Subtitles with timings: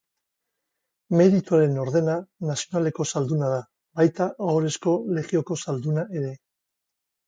[1.21, 2.17] Merituaren Ordena
[2.53, 3.63] Nazionaleko Zalduna da,
[4.03, 6.39] baita Ohorezko Legioko Zalduna ere.